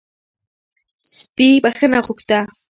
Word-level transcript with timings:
سپي 1.17 1.47
بښنه 1.63 1.99
غوښته 2.05 2.39